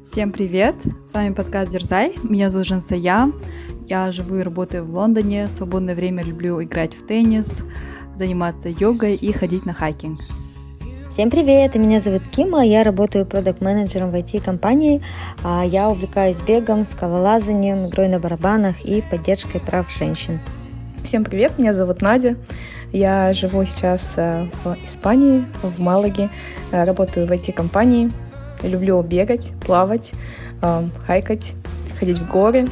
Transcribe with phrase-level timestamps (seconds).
[0.00, 0.76] Всем привет!
[1.04, 2.14] С вами подкаст Дерзай.
[2.22, 3.32] Меня зовут Жансая.
[3.88, 5.46] Я живу и работаю в Лондоне.
[5.46, 7.64] В свободное время люблю играть в теннис,
[8.16, 10.20] заниматься йогой и ходить на хайкинг.
[11.10, 15.02] Всем привет, меня зовут Кима, я работаю продукт-менеджером в IT-компании.
[15.42, 20.38] А я увлекаюсь бегом, скалолазанием, игрой на барабанах и поддержкой прав женщин.
[21.02, 22.36] Всем привет, меня зовут Надя.
[22.92, 26.30] Я живу сейчас э, в Испании, в Малаге,
[26.70, 28.12] э, работаю в IT-компании,
[28.62, 30.12] люблю бегать, плавать,
[30.62, 31.54] э, хайкать,
[31.98, 32.68] ходить в горы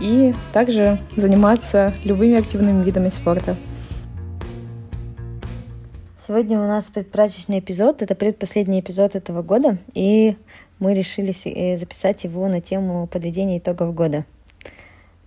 [0.00, 3.56] и также заниматься любыми активными видами спорта.
[6.26, 10.36] Сегодня у нас предпрачечный эпизод, это предпоследний эпизод этого года, и
[10.78, 11.32] мы решили
[11.78, 14.24] записать его на тему подведения итогов года.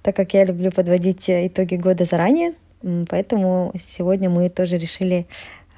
[0.01, 2.53] Так как я люблю подводить итоги года заранее,
[3.09, 5.25] Поэтому сегодня мы тоже решили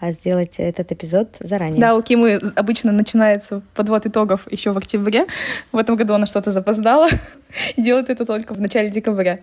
[0.01, 1.79] сделать этот эпизод заранее.
[1.79, 5.27] Да, у Кимы обычно начинается подвод итогов еще в октябре.
[5.71, 7.09] В этом году она что-то запоздала
[7.77, 9.39] делает это только в начале декабря.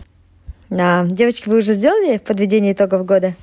[0.70, 3.34] Да, девочки, вы уже сделали подведение итогов года?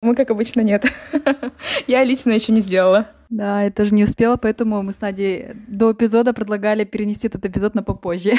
[0.00, 0.84] Мы, как обычно, нет.
[1.86, 3.08] Я лично еще не сделала.
[3.30, 7.74] Да, я тоже не успела, поэтому мы с Надей до эпизода предлагали перенести этот эпизод
[7.74, 8.32] на попозже.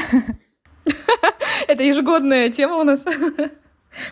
[1.67, 3.03] Это ежегодная тема у нас.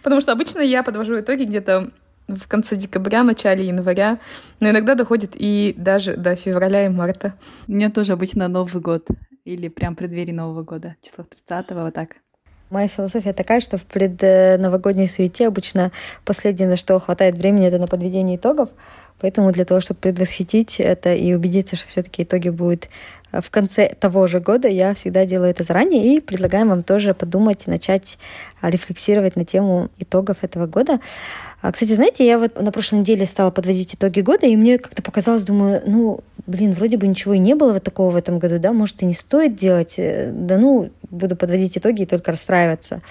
[0.02, 1.92] Потому что обычно я подвожу итоги где-то
[2.36, 4.20] в конце декабря, начале января,
[4.60, 7.34] но иногда доходит и даже до февраля и марта.
[7.68, 9.08] У меня тоже обычно Новый год
[9.46, 12.18] или прям преддверии Нового года, число 30 вот так.
[12.70, 15.92] Моя философия такая, что в предновогодней суете обычно
[16.24, 18.70] последнее, на что хватает времени, это на подведение итогов.
[19.20, 22.88] Поэтому для того, чтобы предвосхитить это и убедиться, что все-таки итоги будут
[23.32, 27.64] в конце того же года я всегда делаю это заранее и предлагаем вам тоже подумать
[27.68, 28.18] и начать
[28.60, 31.00] а, рефлексировать на тему итогов этого года.
[31.62, 35.02] А, кстати, знаете, я вот на прошлой неделе стала подводить итоги года, и мне как-то
[35.04, 38.58] показалось, думаю, ну, блин, вроде бы ничего и не было вот такого в этом году,
[38.60, 43.02] да, может, и не стоит делать, э, да ну, буду подводить итоги и только расстраиваться,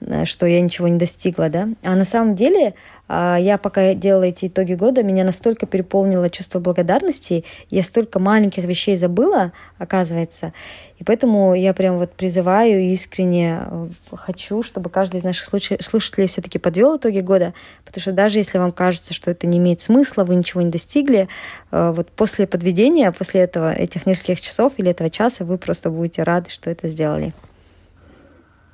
[0.00, 1.68] э, что я ничего не достигла, да.
[1.82, 2.74] А на самом деле
[3.10, 8.96] я пока делала эти итоги года, меня настолько переполнило чувство благодарности, я столько маленьких вещей
[8.96, 10.52] забыла, оказывается,
[11.00, 16.58] и поэтому я прям вот призываю искренне э, хочу, чтобы каждый из наших слушателей все-таки
[16.58, 17.54] подвел итоги года,
[17.86, 21.28] потому что даже если вам кажется, что это не имеет смысла, вы ничего не достигли,
[21.70, 26.22] э, вот после подведения, после этого, этих нескольких часов или этого часа вы просто будете
[26.22, 27.32] рады, что это сделали.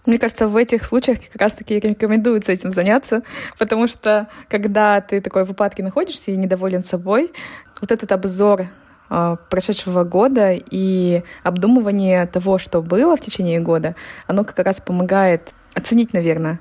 [0.07, 3.23] Мне кажется, в этих случаях как раз-таки рекомендуется этим заняться,
[3.59, 7.33] потому что когда ты такой в упадке находишься и недоволен собой,
[7.81, 8.67] вот этот обзор
[9.09, 13.95] а, прошедшего года и обдумывание того, что было в течение года,
[14.27, 16.61] оно как раз помогает оценить, наверное,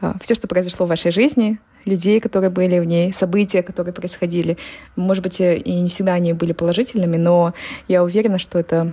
[0.00, 4.56] а, все, что произошло в вашей жизни, людей, которые были в ней, события, которые происходили.
[4.96, 7.54] Может быть, и не всегда они были положительными, но
[7.88, 8.92] я уверена, что это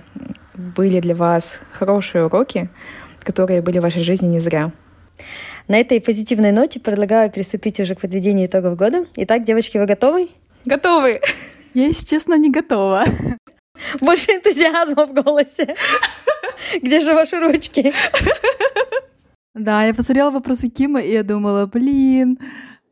[0.54, 2.68] были для вас хорошие уроки,
[3.24, 4.72] которые были в вашей жизни не зря.
[5.68, 9.04] На этой позитивной ноте предлагаю приступить уже к подведению итогов года.
[9.16, 10.28] Итак, девочки, вы готовы?
[10.64, 11.20] Готовы!
[11.74, 13.04] Я, если честно, не готова.
[14.00, 15.74] Больше энтузиазма в голосе.
[16.82, 17.92] Где же ваши ручки?
[19.54, 22.38] Да, я посмотрела вопросы Кима, и я думала, блин,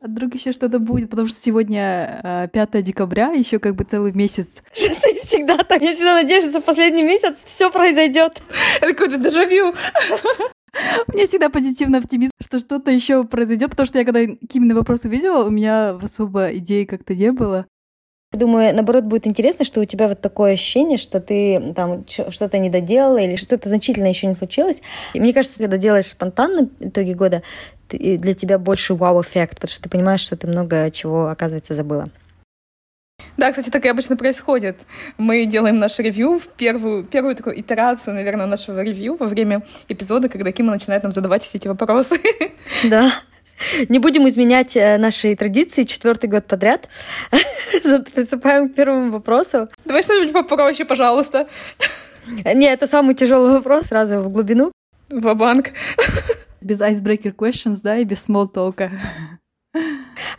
[0.03, 4.11] а вдруг еще что-то будет, потому что сегодня 5 э, декабря, еще как бы целый
[4.13, 4.63] месяц.
[4.73, 5.79] Что ты всегда так?
[5.81, 8.41] Я всегда надеюсь, что в последний месяц все произойдет.
[8.81, 9.75] Это какой-то дежавю.
[11.07, 15.03] У меня всегда позитивный оптимизм, что что-то еще произойдет, потому что я когда Кимины вопрос
[15.03, 17.67] увидела, у меня особо идей как-то не было.
[18.31, 22.69] Думаю, наоборот, будет интересно, что у тебя вот такое ощущение, что ты там что-то не
[22.69, 24.81] доделала или что-то значительно еще не случилось.
[25.13, 27.43] И мне кажется, когда делаешь спонтанно итоги года,
[27.97, 32.09] для тебя больше вау-эффект, потому что ты понимаешь, что ты много чего, оказывается, забыла.
[33.37, 34.81] Да, кстати, так и обычно происходит.
[35.17, 40.29] Мы делаем наш ревью, в первую, первую такую итерацию, наверное, нашего ревью во время эпизода,
[40.29, 42.19] когда Кима начинает нам задавать все эти вопросы.
[42.83, 43.11] Да.
[43.89, 46.89] Не будем изменять э, наши традиции четвертый год подряд.
[48.13, 49.67] Приступаем к первому вопросу.
[49.85, 51.47] Давай что-нибудь попроще, пожалуйста.
[52.27, 54.71] Не, это самый тяжелый вопрос, сразу в глубину.
[55.09, 55.71] В банк
[56.61, 58.89] Без icebreaker questions, да, и без small talk.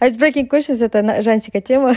[0.00, 1.94] Icebreaking questions— это Жансика тема.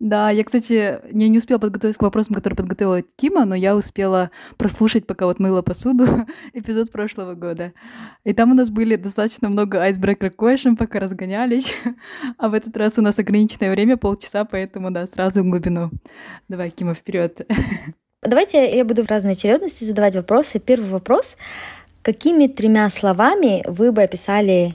[0.00, 4.30] Да, я, кстати, не, не успела подготовиться к вопросам, которые подготовила Кима, но я успела
[4.56, 7.72] прослушать, пока вот мыла посуду, эпизод прошлого года.
[8.24, 11.72] И там у нас были достаточно много icebreaker question, пока разгонялись.
[12.38, 15.90] а в этот раз у нас ограниченное время, полчаса, поэтому, да, сразу в глубину.
[16.48, 17.40] Давай, Кима, вперед.
[18.22, 20.58] Давайте я буду в разной очередности задавать вопросы.
[20.58, 21.36] Первый вопрос.
[22.04, 24.74] Какими тремя словами вы бы описали...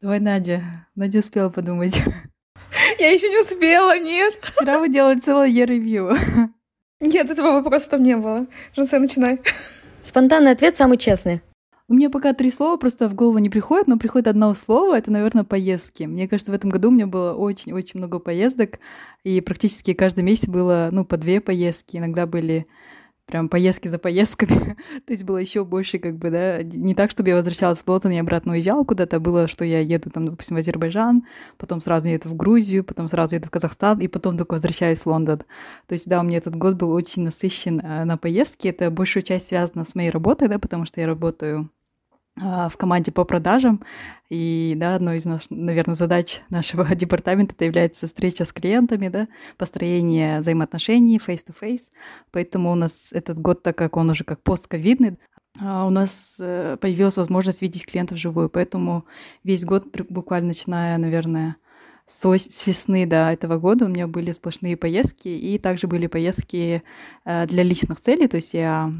[0.00, 0.64] Давай, Надя.
[0.96, 2.02] Надя успела подумать.
[2.98, 4.34] Я еще не успела, нет.
[4.42, 6.16] Вчера вы делали целое ревью.
[7.00, 8.48] Нет, этого вопроса там не было.
[8.74, 9.40] Жансе, начинай.
[10.02, 11.40] Спонтанный ответ самый честный.
[11.88, 15.12] У меня пока три слова просто в голову не приходит, но приходит одно слово, это,
[15.12, 16.02] наверное, поездки.
[16.02, 18.80] Мне кажется, в этом году у меня было очень-очень много поездок,
[19.22, 22.66] и практически каждый месяц было, ну, по две поездки, иногда были
[23.26, 24.76] прям поездки за поездками.
[25.06, 28.12] То есть было еще больше, как бы, да, не так, чтобы я возвращалась в Лотон
[28.12, 31.24] и обратно уезжала куда-то, было, что я еду там, допустим, в Азербайджан,
[31.58, 35.06] потом сразу еду в Грузию, потом сразу еду в Казахстан, и потом только возвращаюсь в
[35.06, 35.42] Лондон.
[35.86, 38.68] То есть, да, у меня этот год был очень насыщен э, на поездки.
[38.68, 41.68] Это большую часть связана с моей работой, да, потому что я работаю а,
[42.36, 43.82] в команде по продажам.
[44.28, 49.28] И, да, одной из, нас, наверное, задач нашего департамента это является встреча с клиентами, да,
[49.56, 51.90] построение взаимоотношений face-to-face.
[52.32, 55.18] Поэтому у нас этот год, так как он уже как постковидный,
[55.58, 58.50] а, у нас э, появилась возможность видеть клиентов вживую.
[58.50, 59.04] Поэтому
[59.42, 61.56] весь год, буквально начиная, наверное,
[62.06, 66.82] с, с весны до этого года у меня были сплошные поездки, и также были поездки
[67.24, 68.92] э, для личных целей, то есть я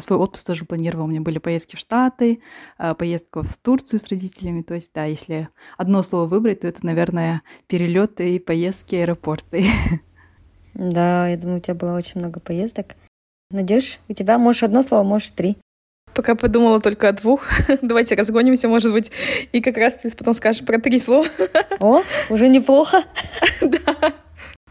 [0.00, 2.40] свой отпуск тоже планировала, у меня были поездки в Штаты,
[2.78, 6.84] э, поездка в Турцию с родителями, то есть, да, если одно слово выбрать, то это,
[6.84, 9.64] наверное, перелеты, поездки, аэропорты.
[10.74, 12.94] Да, я думаю, у тебя было очень много поездок.
[13.50, 15.56] Надеюсь, у тебя можешь одно слово, можешь три.
[16.18, 17.46] Пока подумала только о двух.
[17.80, 19.12] Давайте разгонимся, может быть,
[19.52, 21.24] и как раз ты потом скажешь про три слова.
[21.78, 23.04] О, уже неплохо.
[23.60, 24.14] Да.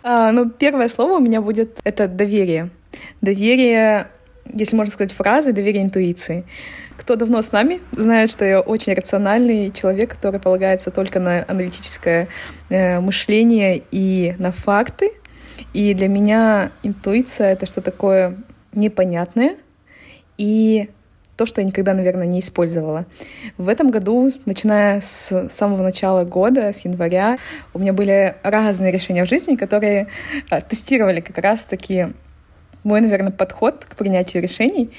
[0.03, 2.69] А, ну, первое слово у меня будет— это доверие.
[3.21, 4.09] Доверие,
[4.53, 6.43] если можно сказать фразой, доверие интуиции.
[6.97, 12.27] Кто давно с нами, знает, что я очень рациональный человек, который полагается только на аналитическое
[12.67, 15.13] э, мышление и на факты.
[15.71, 18.35] И для меня интуиция— это что такое
[18.73, 19.55] непонятное
[20.37, 20.89] и
[21.37, 23.05] то, что я никогда, наверное, не использовала.
[23.57, 27.37] В этом году, начиная с самого начала года, с января,
[27.73, 30.07] у меня были разные решения в жизни, которые
[30.49, 32.07] а, тестировали как раз-таки
[32.83, 34.89] мой, наверное, подход к принятию решений.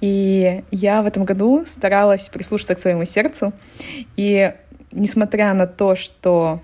[0.00, 3.52] И я в этом году старалась прислушаться к своему сердцу.
[4.16, 4.52] И
[4.92, 6.60] несмотря на то, что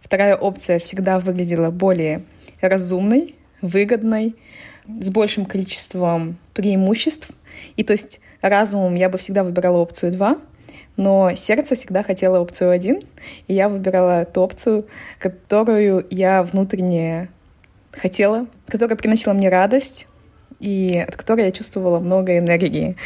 [0.00, 2.22] вторая опция всегда выглядела более
[2.60, 4.36] разумной, выгодной,
[5.00, 7.30] с большим количеством преимуществ,
[7.76, 10.36] и то есть разумом я бы всегда выбирала опцию 2,
[10.96, 13.02] но сердце всегда хотело опцию 1,
[13.48, 14.86] и я выбирала ту опцию,
[15.18, 17.28] которую я внутренне
[17.92, 20.06] хотела, которая приносила мне радость,
[20.58, 22.96] и от которой я чувствовала много энергии.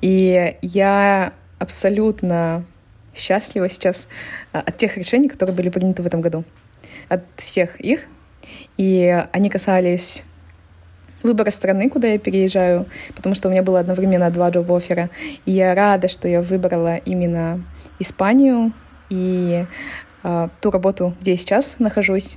[0.00, 2.64] И я абсолютно
[3.14, 4.08] счастлива сейчас
[4.52, 6.44] а, от тех решений, которые были приняты в этом году.
[7.08, 8.06] От всех их.
[8.78, 10.24] И они касались
[11.22, 15.10] выбора страны, куда я переезжаю, потому что у меня было одновременно два джоб-оффера.
[15.44, 17.62] И я рада, что я выбрала именно
[17.98, 18.72] Испанию
[19.10, 19.66] и
[20.22, 22.36] э, ту работу, где я сейчас нахожусь.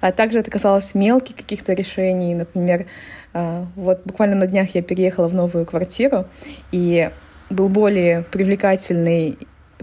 [0.00, 2.34] А также это касалось мелких каких-то решений.
[2.34, 2.86] Например,
[3.32, 6.26] э, вот буквально на днях я переехала в новую квартиру,
[6.70, 7.10] и
[7.50, 9.38] был более привлекательный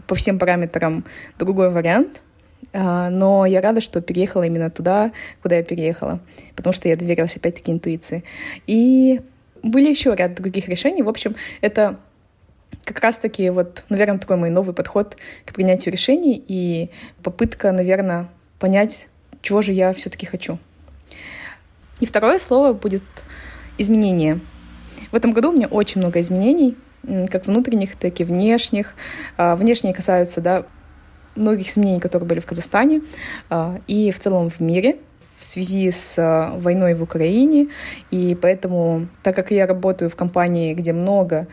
[0.07, 1.03] по всем параметрам
[1.37, 2.21] другой вариант—
[2.71, 5.11] но я рада, что переехала именно туда,
[5.41, 6.19] куда я переехала,
[6.55, 8.23] потому что я доверилась опять-таки интуиции.
[8.67, 9.21] И
[9.63, 11.01] были еще ряд других решений.
[11.01, 11.99] В общем, это
[12.83, 16.89] как раз-таки вот, наверное, такой мой новый подход к принятию решений и
[17.23, 18.29] попытка, наверное,
[18.59, 19.07] понять,
[19.41, 20.59] чего же я все-таки хочу.
[21.99, 23.03] И второе слово будет
[23.77, 24.39] изменение.
[25.11, 26.77] В этом году у меня очень много изменений,
[27.29, 28.93] как внутренних, так и внешних.
[29.37, 30.65] А, внешние касаются да,
[31.35, 33.01] многих изменений, которые были в Казахстане
[33.49, 34.97] а, и в целом в мире
[35.37, 37.69] в связи с а, войной в Украине.
[38.11, 41.47] И поэтому, так как я работаю в компании, где много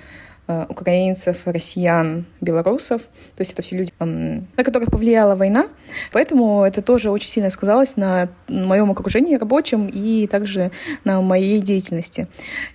[0.49, 3.03] украинцев, россиян, белорусов.
[3.37, 5.69] То есть это все люди, на которых повлияла война.
[6.12, 10.71] Поэтому это тоже очень сильно сказалось на моем окружении рабочем и также
[11.05, 12.29] на моей деятельности.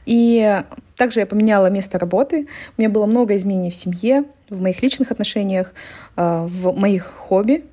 [0.06, 0.64] И
[0.98, 2.48] также я поменяла место работы.
[2.78, 5.74] У меня было много изменений в семье, в моих личных отношениях,
[6.16, 7.64] а, в моих хобби.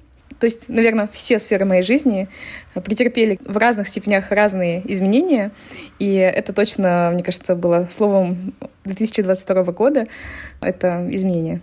[0.41, 2.29] То есть, наверное, все сферы моей жизни
[2.75, 5.51] претерпели в разных степенях разные изменения.
[5.99, 8.55] И это точно, мне кажется, было словом
[8.85, 10.07] 2022 года.
[10.61, 11.61] Это изменение.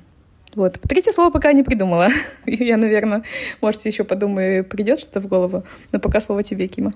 [0.55, 0.79] Вот.
[0.82, 2.10] Третье слово пока не придумала.
[2.46, 3.24] Я, наверное,
[3.62, 5.63] может, еще подумаю, придет что-то в голову.
[5.91, 6.94] Но пока слово тебе, Кима.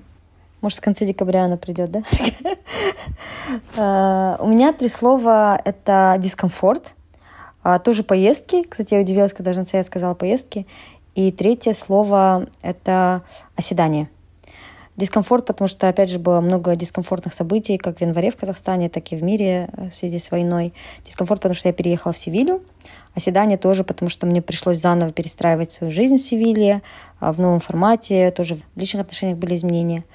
[0.62, 2.04] Может, в конце декабря она придет, да?
[3.76, 6.94] А, у меня три слова— это дискомфорт,
[7.64, 8.64] а, тоже поездки.
[8.64, 10.68] Кстати, я удивилась, когда Жансея сказала поездки.
[11.20, 13.24] И третье слово— это
[13.58, 14.08] оседание.
[14.96, 19.12] Дискомфорт, потому что, опять же, было много дискомфортных событий, как в январе в Казахстане, так
[19.12, 20.74] и в мире э, в связи с войной.
[21.04, 22.62] Дискомфорт, потому что я переехала в Севилью.
[23.16, 26.84] Оседание тоже, потому что мне пришлось заново перестраивать свою жизнь в Севилье,
[27.20, 30.06] а, в новом формате, тоже в личных отношениях были изменения.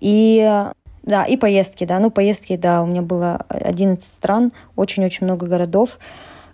[0.00, 0.70] И
[1.02, 1.98] Да, и поездки, да.
[1.98, 5.98] Ну, поездки, да, у меня было 11 стран, очень-очень много городов,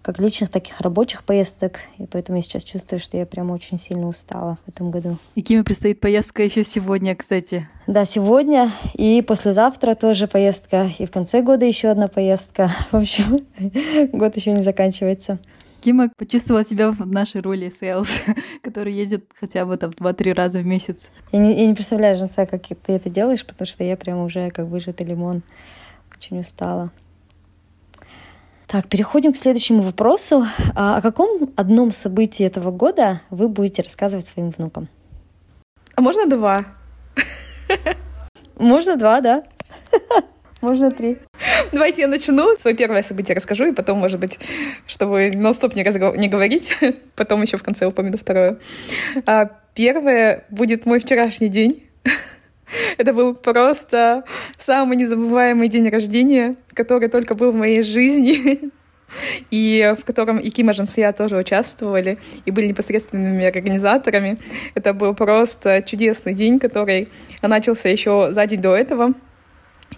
[0.02, 1.80] как личных, таких рабочих поездок.
[1.99, 5.19] И поэтому я сейчас чувствую, что я прям очень сильно устала в этом году.
[5.35, 7.69] И Киме предстоит поездка еще сегодня, кстати.
[7.87, 10.88] Да, сегодня и послезавтра тоже поездка.
[10.99, 12.71] И в конце года еще одна поездка.
[12.90, 13.38] В общем,
[14.12, 15.38] год еще не заканчивается.
[15.80, 18.20] Кима почувствовала себя в нашей роли sales,
[18.62, 21.11] который ездит хотя бы там два-три раза в месяц.
[21.33, 24.50] Я не, я не представляю, Жанса, как ты это делаешь, потому что я прям уже
[24.50, 25.42] как выжатый лимон.
[26.14, 26.90] Очень устала.
[28.70, 30.46] Так, переходим к следующему вопросу.
[30.76, 34.88] А о каком одном событии этого года вы будете рассказывать своим внукам?
[35.96, 36.64] А можно два?
[38.56, 39.42] Можно два, да.
[40.60, 41.16] Можно три.
[41.72, 42.54] Давайте я начну.
[42.58, 44.38] Свое первое событие расскажу, и потом, может быть,
[44.86, 46.14] чтобы нон-стоп не, разгов...
[46.16, 46.76] не говорить,
[47.16, 48.58] потом еще в конце упомяну второе.
[49.24, 51.82] А, первое будет мой вчерашний день.
[52.98, 54.24] Это был просто
[54.58, 58.70] самый незабываемый день рождения, который только был в моей жизни
[59.50, 64.38] и в котором и Ким Ажансия тоже участвовали и были непосредственными организаторами.
[64.74, 67.08] Это был просто чудесный день, который
[67.42, 69.14] начался еще за день до этого.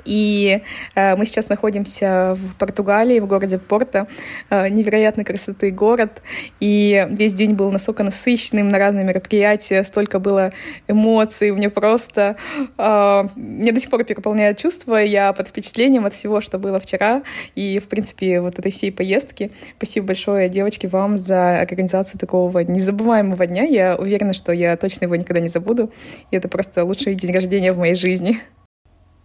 [0.05, 0.63] И
[0.95, 4.09] э, мы сейчас находимся в Португалии, в городе Порто.
[4.51, 6.23] Э, невероятной красоты город.
[6.61, 10.53] И весь день был настолько насыщенным на разные мероприятия, столько было
[10.89, 11.53] эмоций.
[11.53, 12.37] Мне просто...
[12.79, 14.97] Э, мне до сих пор переполняют чувства.
[14.97, 17.23] Я под впечатлением от всего, что было вчера.
[17.55, 19.51] И, в принципе, вот этой всей поездки.
[19.77, 23.65] Спасибо большое, девочки, вам за организацию такого незабываемого дня.
[23.65, 25.93] Я уверена, что я точно его никогда не забуду.
[26.31, 28.41] И это просто лучший день рождения в моей жизни.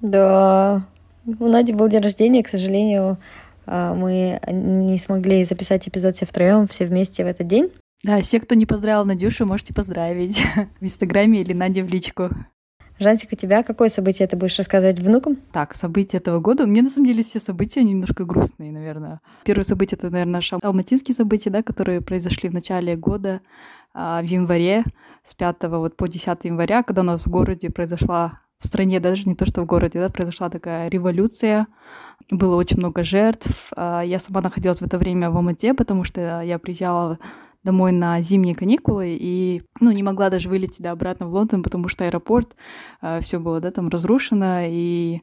[0.02, 0.88] Да,
[1.26, 3.18] у Нади был день рождения, к сожалению,
[3.66, 7.70] а, мы не смогли записать эпизод все втроем, все вместе в этот день.
[8.04, 10.42] Да, все, кто не поздравил Надюшу, можете поздравить
[10.80, 12.30] в Инстаграме или Наде в личку.
[13.00, 15.38] Жантик, у тебя какое событие ты будешь рассказывать внукам?
[15.52, 16.66] Так, события этого года.
[16.66, 19.22] Мне, на самом деле, все события немножко грустные, наверное.
[19.44, 23.42] Первое событие— это, наверное, наши алматинские события, да, которые произошли в начале года,
[23.94, 24.84] а, в январе,
[25.28, 29.28] с 5 вот по 10 января, когда у нас в городе произошла в стране, даже
[29.28, 31.68] не то, что в городе, да, произошла такая революция,
[32.32, 33.72] было очень много жертв.
[33.76, 37.20] А, я сама находилась в это время в Алмате, потому что я приезжала
[37.64, 41.90] домой на зимние каникулы и ну, не могла даже вылететь да, обратно в Лондон, потому
[41.90, 42.56] что аэропорт,
[43.02, 45.20] а, все было да, там разрушено, и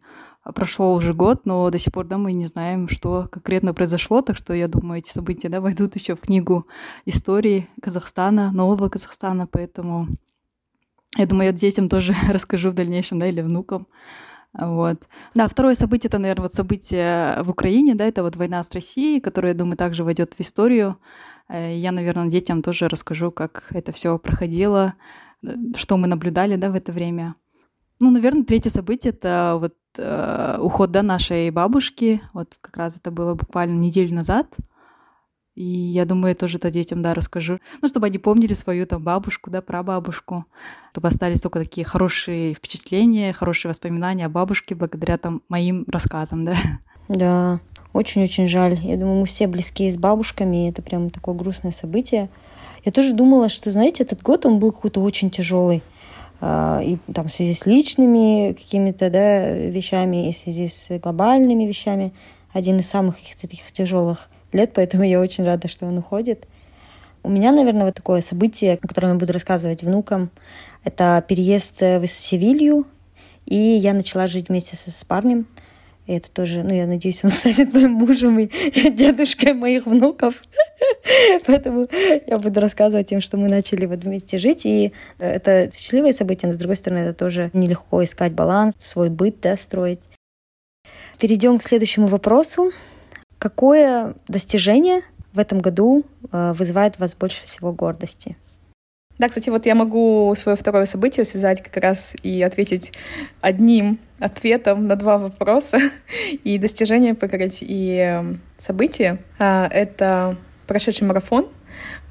[0.55, 4.37] прошел уже год, но до сих пор да, мы не знаем, что конкретно произошло, так
[4.37, 6.67] что я думаю, эти события да, войдут еще в книгу
[7.07, 10.09] истории Казахстана, нового Казахстана, поэтому
[11.17, 13.87] я думаю, я детям тоже расскажу в дальнейшем, да, или внукам.
[14.53, 15.03] Вот.
[15.35, 19.21] Да, второе событие, это, наверное, вот событие в Украине, да, это вот война с Россией,
[19.21, 20.97] которая, я думаю, также войдет в историю.
[21.49, 24.95] Э, я, наверное, детям тоже расскажу, как это все проходило,
[25.43, 27.35] э, что мы наблюдали, да, в это время.
[27.99, 32.21] Ну, наверное, третье событие это вот э, уход да, нашей бабушки.
[32.33, 34.57] Вот как раз это было буквально неделю назад.
[35.55, 37.61] И я думаю, я тоже это детям, да, расскажу.
[37.81, 40.47] Ну, чтобы они помнили свою там бабушку, да, прабабушку.
[40.91, 46.57] Чтобы остались только такие хорошие впечатления, хорошие воспоминания о бабушке благодаря там моим рассказам, да.
[47.09, 47.61] Да,
[47.93, 48.79] очень-очень жаль.
[48.83, 52.29] Я думаю, мы все близкие с бабушками, и это прям такое грустное событие.
[52.85, 55.83] Я тоже думала, что, знаете, этот год, он был какой-то очень тяжелый.
[56.47, 61.65] А, и там в связи с личными какими-то да, вещами, и в связи с глобальными
[61.65, 62.13] вещами.
[62.53, 66.47] Один из самых таких тяжелых лет, поэтому я очень рада, что он уходит.
[67.23, 70.31] У меня, наверное, вот такое событие, о котором я буду рассказывать внукам,
[70.85, 72.87] это переезд в Севилью,
[73.47, 75.47] и я начала жить вместе с, с парнем.
[76.07, 80.43] И это тоже, ну, я надеюсь, он станет моим мужем и дедушкой моих внуков.
[81.47, 81.87] Поэтому
[82.26, 84.66] я буду рассказывать им, что мы начали вот вместе жить.
[84.66, 89.40] И это счастливое событие, но, с другой стороны, это тоже нелегко искать баланс, свой быт,
[89.40, 90.00] да, строить.
[91.19, 92.73] Перейдем к следующему вопросу.
[93.38, 95.02] Какое достижение
[95.33, 98.37] в этом году э, вызывает вас больше всего гордости?
[99.19, 102.93] Да, кстати, вот я могу свое второе событие связать как раз и ответить
[103.40, 105.78] одним ответом на два вопроса
[106.45, 109.19] и достижения покорить и эм, события.
[109.38, 111.49] А, это прошедший марафон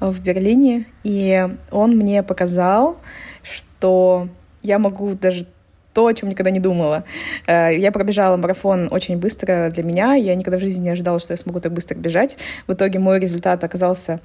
[0.00, 2.98] в Берлине, и он мне показал,
[3.42, 4.28] что
[4.62, 5.46] я могу даже
[5.94, 7.04] то, о чем никогда не думала.
[7.46, 10.14] Э, я пробежала марафон очень быстро для меня.
[10.14, 12.36] Я никогда в жизни не ожидала, что я смогу так быстро бежать.
[12.66, 14.20] В итоге мой результат оказался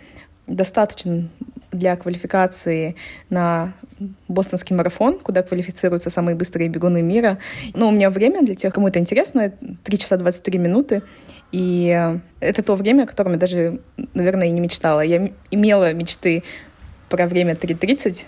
[0.48, 1.30] достаточным
[1.72, 2.96] для квалификации
[3.30, 3.74] на
[4.28, 7.38] бостонский марафон, куда квалифицируются самые быстрые бегуны мира.
[7.74, 9.52] Но у меня время для тех, кому это интересно,
[9.84, 11.02] 3 часа 23 минуты.
[11.52, 13.82] И это то время, о котором я даже,
[14.14, 15.02] наверное, и не мечтала.
[15.02, 16.44] Я имела мечты
[17.10, 18.26] про время 3.30,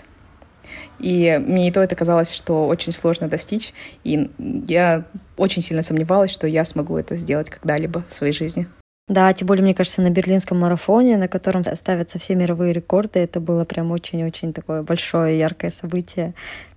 [0.98, 3.72] И мне и то это казалось, что очень сложно достичь.
[4.04, 4.30] И
[4.66, 5.04] я
[5.36, 8.66] очень сильно сомневалась, что я смогу это сделать когда-либо в своей жизни.
[9.08, 13.40] Да, тем более, мне кажется, на берлинском марафоне, на котором ставятся все мировые рекорды, это
[13.40, 16.34] было прям очень-очень такое большое, яркое событие.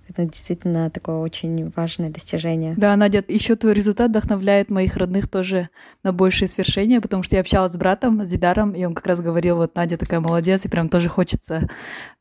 [0.08, 2.74] Это действительно такое очень важное достижение.
[2.76, 5.68] Да, Надя, еще твой результат вдохновляет моих родных тоже
[6.04, 9.20] на большие свершения, потому что я общалась с братом, с Дидаром, и он как раз
[9.20, 11.68] говорил, вот Надя такая молодец, и прям тоже хочется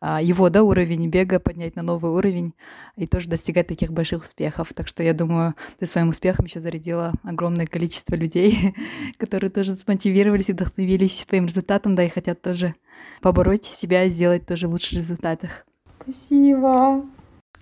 [0.02, 2.54] а, его, да, уровень бега поднять на новый уровень
[2.96, 4.74] и тоже достигать таких больших успехов.
[4.74, 8.76] Так что я думаю, ты своим успехом еще зарядила огромное количество людей,
[9.18, 12.74] которые тоже смотивировались и вдохновились твоим результатом, да, и хотят тоже
[13.22, 15.66] побороть себя и сделать тоже в лучших результатах.
[15.88, 17.06] Спасибо.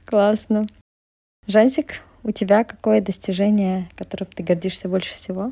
[0.06, 0.68] Классно.
[1.48, 5.52] Жансик, у тебя какое достижение, которым ты гордишься больше всего?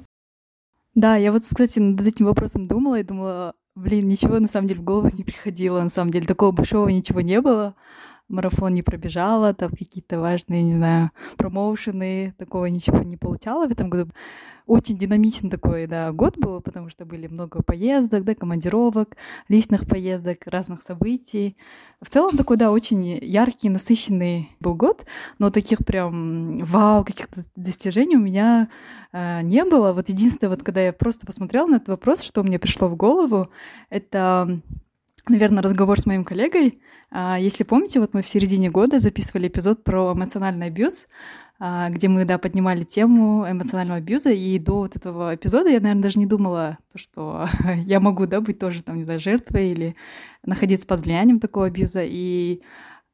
[0.96, 4.82] Да, я вот, кстати, над этим вопросом думала и думала, блин, ничего на самом деле
[4.82, 7.76] в голову не приходило, на самом деле такого большого ничего не было.
[8.32, 13.90] Марафон не пробежала, там какие-то важные, не знаю, промоушены, такого ничего не получала в этом
[13.90, 14.12] году.
[14.68, 19.18] Очень динамичный такой, да, год был, потому что были много поездок, да, командировок,
[19.50, 21.58] личных поездок, разных событий.
[22.00, 25.06] В целом такой, да, очень яркий, насыщенный был год,
[25.40, 28.70] но таких прям вау, каких-то достижений у меня
[29.12, 29.94] э, не было.
[29.94, 33.50] Вот единственное, вот когда я просто посмотрела на этот вопрос, что мне пришло в голову,
[33.90, 34.62] это
[35.28, 36.80] наверное, разговор с моим коллегой.
[37.10, 41.08] А, если помните, вот мы в середине года записывали эпизод про эмоциональный абьюз.
[41.64, 46.02] А, где мы, да, поднимали тему эмоционального абьюза, и до вот этого эпизода я, наверное,
[46.02, 47.48] даже не думала, что
[47.86, 49.96] я могу, да, быть тоже, там, не знаю, жертвой или
[50.44, 52.64] находиться под влиянием такого абьюза, и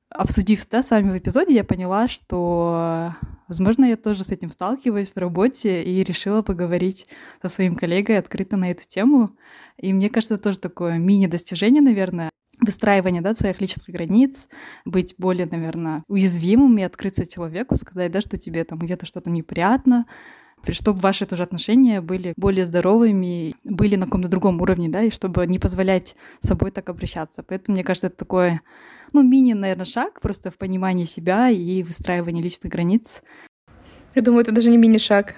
[0.10, 3.16] обсудив да, с вами в эпизоде, я поняла, что,
[3.48, 7.08] возможно, я тоже с этим сталкиваюсь в работе и решила поговорить
[7.42, 9.32] со своим коллегой открыто на эту тему.
[9.78, 14.48] И мне кажется, это тоже такое мини-достижение, наверное, выстраивание да, своих личных границ,
[14.86, 20.06] быть более, наверное, уязвимым и открыться человеку, сказать, да, что тебе там где-то что-то неприятно,
[20.70, 25.46] чтобы ваши тоже отношения были более здоровыми, были на каком-то другом уровне, да, и чтобы
[25.48, 27.44] не позволять собой так обращаться.
[27.44, 28.60] Поэтому, мне кажется, это такой,
[29.14, 33.22] ну, мини, наверное, шаг просто в понимании себя и выстраивании личных границ.
[34.16, 35.36] Я думаю, это даже не мини-шаг.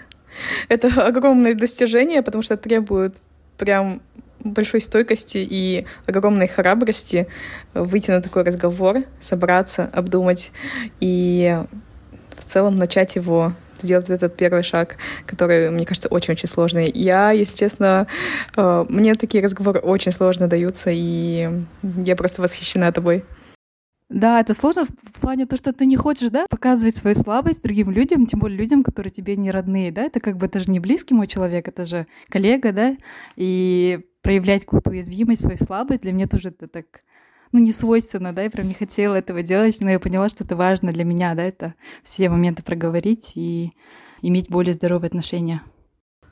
[0.67, 3.15] Это огромное достижение, потому что требует
[3.58, 4.02] прям
[4.39, 7.28] большой стойкости и огромной храбрости
[7.74, 10.52] выйти на такой разговор, собраться, обдумать
[11.02, 11.62] и
[12.38, 16.92] в целом начать его сделать этот первый шаг, который, мне кажется, очень-очень сложный.
[16.94, 18.08] Я, если честно,
[18.56, 21.50] э, мне такие разговоры очень сложно даются, и
[22.06, 23.24] я просто восхищена тобой.
[24.10, 27.92] Да, это сложно в плане того, что ты не хочешь, да, показывать свою слабость другим
[27.92, 30.80] людям, тем более людям, которые тебе не родные, да, это как бы, это же не
[30.80, 32.98] близкий мой человек, это же коллега, да,
[33.36, 36.86] и проявлять какую-то уязвимость, свою слабость, для меня тоже это так,
[37.52, 40.56] ну, не свойственно, да, я прям не хотела этого делать, но я поняла, что это
[40.56, 43.72] важно для меня, да, это все моменты проговорить и
[44.22, 45.62] иметь более здоровые отношения.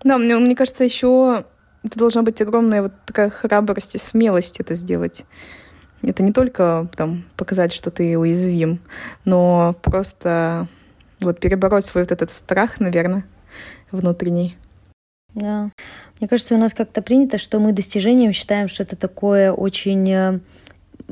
[0.04, 1.46] Да, мне, мне кажется, еще
[1.84, 5.26] это должна быть огромная вот такая храбрость и смелость это сделать.
[6.04, 8.80] Это не только там показать, что ты уязвим,
[9.26, 10.68] но просто
[11.20, 13.26] вот перебороть свой вот этот страх, наверное,
[13.92, 14.56] внутренний.
[15.34, 15.72] Да.
[16.20, 20.40] Мне кажется, у нас как-то принято, что мы достижением считаем, что это такое очень э,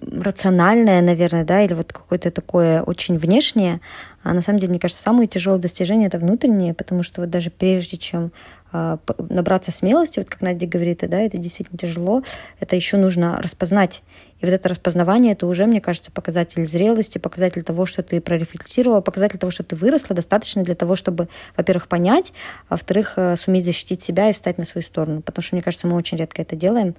[0.01, 3.79] рациональное, наверное, да, или вот какое-то такое очень внешнее.
[4.23, 7.49] А на самом деле, мне кажется, самые тяжелые достижения это внутренние, потому что вот даже
[7.49, 8.31] прежде чем
[8.73, 8.97] э,
[9.29, 12.23] набраться смелости, вот как Надя говорит, да, это действительно тяжело,
[12.60, 14.03] это еще нужно распознать.
[14.41, 18.99] И вот это распознавание, это уже, мне кажется, показатель зрелости, показатель того, что ты прорефлексировала,
[18.99, 22.34] показатель того, что ты выросла, достаточно для того, чтобы, во-первых, понять,
[22.67, 25.21] а во-вторых, э, суметь защитить себя и встать на свою сторону.
[25.21, 26.95] Потому что, мне кажется, мы очень редко это делаем.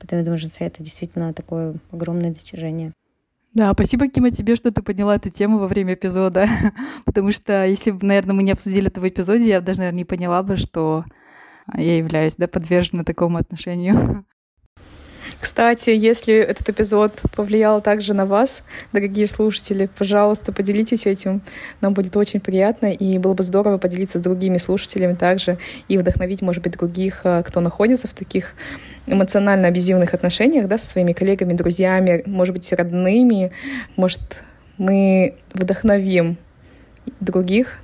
[0.00, 2.92] Поэтому я думаю, что это действительно такое огромное достижение.
[3.52, 6.48] Да, спасибо, Кима, тебе, что ты подняла эту тему во время эпизода.
[7.04, 9.98] Потому что если бы, наверное, мы не обсудили это в эпизоде, я бы даже, наверное,
[9.98, 11.04] не поняла бы, что
[11.74, 14.24] я являюсь да, подвержена такому отношению.
[15.40, 21.42] Кстати, если этот эпизод повлиял также на вас, дорогие слушатели, пожалуйста, поделитесь этим.
[21.80, 25.58] Нам будет очень приятно, и было бы здорово поделиться с другими слушателями также
[25.88, 28.54] и вдохновить, может быть, других, э, кто находится в таких
[29.10, 33.52] эмоционально абьюзивных отношениях, да, со своими коллегами, друзьями, может быть, родными.
[33.96, 34.20] Может,
[34.78, 36.38] мы вдохновим
[37.20, 37.78] других,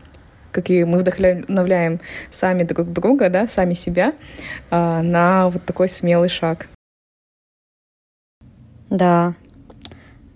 [0.53, 4.15] как и мы вдохновляем сами друг друга, да, сами себя
[4.71, 6.69] э, на вот такой смелый шаг.
[8.91, 9.35] Да.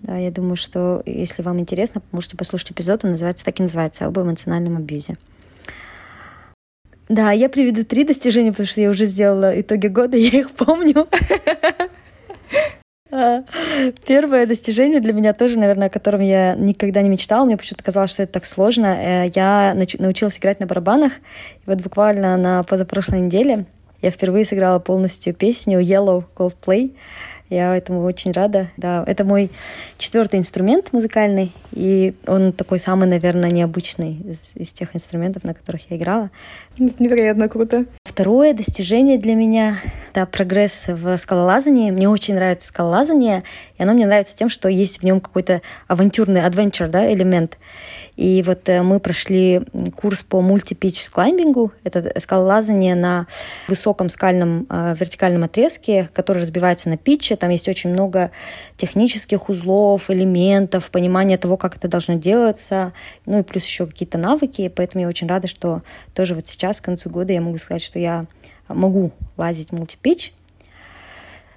[0.01, 4.05] Да, я думаю, что если вам интересно, можете послушать эпизод, он называется, так и называется,
[4.05, 5.17] об эмоциональном абьюзе.
[7.11, 11.09] Да, я приведу три достижения, потому что я уже сделала итоги года, я их помню.
[14.05, 17.43] Первое достижение для меня тоже, наверное, о котором я никогда не мечтала.
[17.43, 18.95] Мне почему-то казалось, что это так сложно.
[18.97, 21.11] Э, я научилась играть на барабанах.
[21.11, 23.65] И вот буквально на позапрошлой неделе
[24.01, 26.95] я впервые сыграла полностью песню Yellow Coldplay.
[27.51, 28.69] Я этому очень рада.
[28.77, 29.51] Да, это мой
[29.97, 35.91] четвертый инструмент музыкальный, и он такой самый, наверное, необычный из, из тех инструментов, на которых
[35.91, 36.31] я играла.
[36.77, 37.85] Невероятно круто.
[38.03, 39.77] Второе достижение для меня—
[40.13, 41.91] это прогресс в скалолазании.
[41.91, 43.43] Мне очень нравится скалолазание,
[43.77, 47.57] и оно мне нравится тем, что есть в нем какой-то авантюрный adventure, да, элемент.
[48.21, 49.61] И вот э, мы прошли
[49.95, 51.71] курс по мультипич клаймбингу.
[51.83, 53.25] Это скалолазание на
[53.67, 57.35] высоком скальном э, вертикальном отрезке, который разбивается на питче.
[57.35, 58.29] Там есть очень много
[58.77, 62.93] технических узлов, элементов, понимания того, как это должно делаться.
[63.25, 64.71] Ну и плюс еще какие-то навыки.
[64.75, 65.81] Поэтому я очень рада, что
[66.13, 68.25] тоже вот сейчас, к концу года, я могу сказать, что я
[68.67, 70.33] могу лазить мультипич.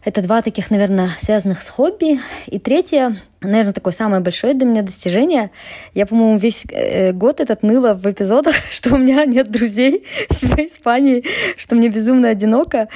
[0.04, 2.20] Это два таких, наверное, связанных с хобби.
[2.46, 5.50] И третье, наверное, такое самое большое для меня достижение.
[5.94, 10.58] Я, по-моему, весь э, год этот ныла в эпизодах, что у меня нет друзей в
[10.58, 11.24] Испании,
[11.56, 12.88] что мне безумно одиноко.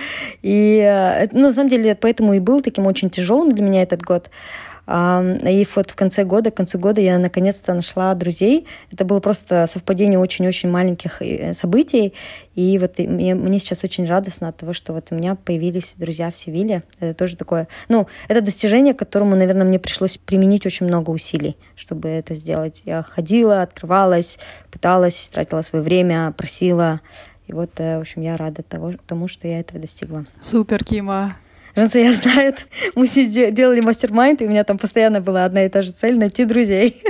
[0.42, 4.02] И, э, ну, на самом деле, поэтому и был таким очень тяжелым для меня этот
[4.02, 4.30] год.
[4.88, 8.66] И вот в конце года, к концу года я наконец-то нашла друзей.
[8.90, 12.14] Это было просто совпадение очень-очень маленьких э, событий.
[12.54, 16.36] И вот мне, сейчас очень радостно от того, что вот у меня появились друзья в
[16.38, 16.84] Севиле.
[17.00, 17.68] Это тоже такое...
[17.88, 22.80] Ну, это достижение, к которому, наверное, мне пришлось применить очень много усилий, чтобы это сделать.
[22.86, 24.38] Я ходила, открывалась,
[24.70, 27.02] пыталась, тратила свое время, просила.
[27.46, 30.24] И вот, э, в общем, я рада того, тому, что я этого достигла.
[30.40, 31.36] Супер, Кима.
[31.78, 32.54] Женца я знаю,
[32.96, 36.44] мы делали мастер-майнд, и у меня там постоянно была одна и та же цель— найти
[36.44, 37.00] друзей.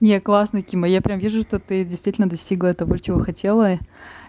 [0.00, 0.86] Не, классно, Кима.
[0.86, 3.78] Я прям вижу, что ты действительно достигла того, чего хотела.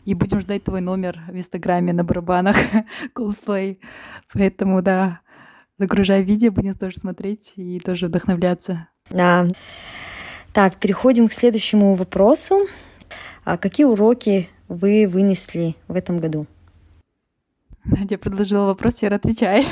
[0.06, 2.56] И будем ждать твой номер в Инстаграме на барабанах
[3.14, 3.80] Coldplay.
[4.34, 5.20] Поэтому, да,
[5.78, 8.88] загружай видео, будем тоже смотреть и тоже вдохновляться.
[9.10, 9.48] Да.
[10.54, 12.68] Так, переходим к следующему вопросу.
[13.44, 16.48] А какие уроки вы вынесли в этом году?
[17.86, 19.68] Надя предложила вопрос, я отвечай.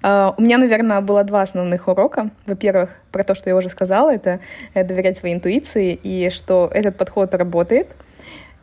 [0.00, 2.30] Uh, у меня, наверное, было два основных урока.
[2.46, 4.38] Во-первых, про то, что я уже сказала, это
[4.72, 7.88] доверять своей интуиции и что этот подход работает.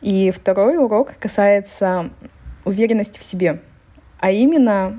[0.00, 2.10] И второй урок касается
[2.64, 3.60] уверенности в себе.
[4.18, 4.98] А именно,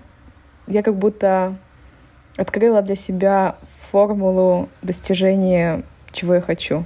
[0.68, 1.58] я как будто
[2.38, 3.56] открыла для себя
[3.90, 6.86] формулу достижения, чего я хочу.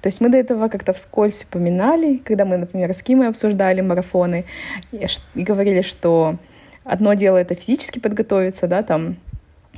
[0.00, 4.44] То есть мы до этого как-то вскользь упоминали, когда мы, например, с Кимой обсуждали марафоны
[4.92, 6.36] и, и говорили, что
[6.84, 9.16] одно дело это физически подготовиться, да, там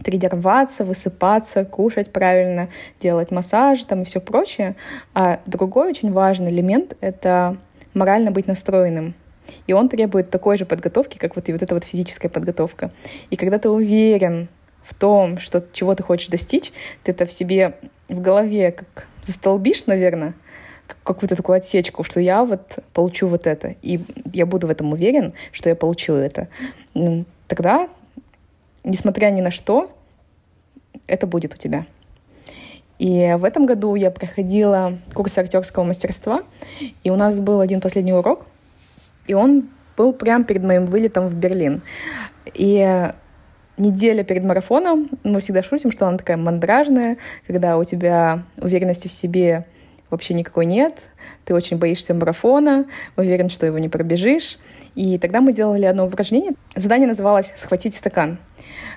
[0.02, 2.68] тренироваться, высыпаться, кушать правильно,
[3.00, 4.76] делать массаж там и все прочее.
[5.14, 7.56] А другой очень важный элемент— это
[7.94, 9.14] морально быть настроенным.
[9.66, 12.92] И он требует такой же подготовки, как вот и вот эта вот физическая подготовка.
[13.30, 14.48] И когда ты уверен
[14.90, 16.72] в том, что чего ты хочешь достичь,
[17.04, 17.76] ты это в себе
[18.08, 20.34] в голове как застолбишь, наверное,
[21.04, 24.00] какую-то такую отсечку, что я вот получу вот это, и
[24.32, 26.48] я буду в этом уверен, что я получу это,
[27.46, 27.88] тогда,
[28.82, 29.96] несмотря ни на что,
[31.06, 31.86] это будет у тебя.
[32.98, 36.42] И в этом году я проходила курс актерского мастерства,
[37.04, 38.46] и у нас был один последний урок,
[39.28, 41.82] и он был прямо перед моим вылетом в Берлин.
[42.52, 43.12] И
[43.80, 47.16] неделя перед марафоном, мы всегда шутим, что она такая мандражная,
[47.46, 49.66] когда у тебя уверенности в себе
[50.10, 50.94] вообще никакой нет,
[51.44, 54.58] ты очень боишься марафона, уверен, что его не пробежишь.
[54.94, 56.52] И тогда мы делали одно упражнение.
[56.74, 58.38] Задание называлось «Схватить стакан».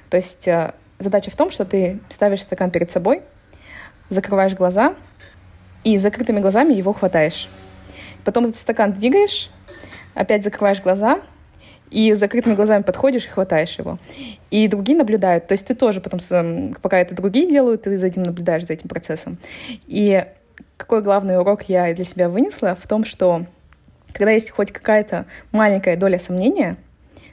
[0.09, 3.21] То есть э, задача в том, что ты ставишь стакан перед собой,
[4.09, 4.95] закрываешь глаза
[5.83, 7.47] и закрытыми глазами его хватаешь.
[8.25, 9.51] Потом этот стакан двигаешь,
[10.15, 11.21] опять закрываешь глаза—
[11.93, 13.99] и закрытыми глазами подходишь и хватаешь его.
[14.49, 15.47] И другие наблюдают.
[15.47, 16.19] То есть ты тоже потом,
[16.81, 19.37] пока это другие делают, ты за этим наблюдаешь, за этим процессом.
[19.85, 20.25] И
[20.77, 23.45] какой главный урок я для себя вынесла в том, что
[24.11, 26.77] когда есть хоть какая-то маленькая доля сомнения,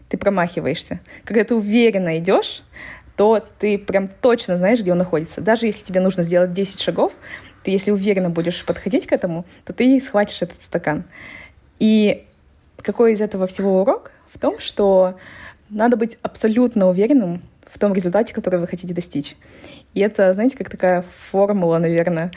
[0.09, 1.01] ты промахиваешься.
[1.25, 2.63] Когда ты уверенно идешь,
[3.17, 5.41] то ты прям точно знаешь, где он находится.
[5.41, 7.15] Даже если тебе нужно сделать 10 шагов,
[7.65, 11.05] ты если уверенно будешь подходить к этому, то ты схватишь этот стакан.
[11.79, 12.27] И
[12.83, 14.13] какой из этого всего урок?
[14.33, 15.17] в том, что
[15.69, 19.37] надо быть абсолютно уверенным в том результате, который вы хотите достичь.
[19.95, 22.33] И это, знаете, как такая формула, наверное,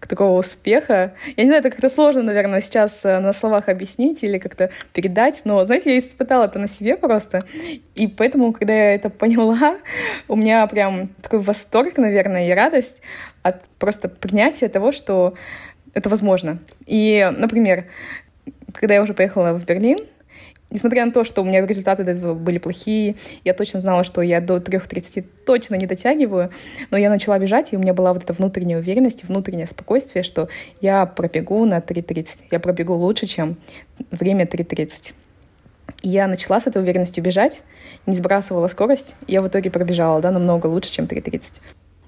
[0.00, 1.14] такого успеха.
[1.36, 5.42] Я не знаю, это как-то сложно, наверное, сейчас э, на словах объяснить или как-то передать,
[5.44, 7.44] но, знаете, я испытала это на себе просто.
[7.94, 9.76] И поэтому, когда я это поняла,
[10.28, 13.02] у меня прям такой восторг, наверное, и радость
[13.42, 15.34] от просто принятия того, что
[15.92, 16.58] это возможно.
[16.86, 17.84] И, например,
[18.78, 19.98] когда я уже поехала в Берлин,
[20.70, 24.20] Несмотря на то, что у меня результаты до этого были плохие, я точно знала, что
[24.20, 26.50] я до 3.30 точно не дотягиваю,
[26.90, 30.50] но я начала бежать, и у меня была вот эта внутренняя уверенность, внутреннее спокойствие, что
[30.82, 33.56] я пробегу на 3.30, я пробегу лучше, чем
[34.10, 35.14] время 3.30.
[36.02, 37.62] И я начала с этой уверенностью бежать,
[38.04, 41.62] не сбрасывала скорость, и я в итоге пробежала, да, намного лучше, чем 3.30.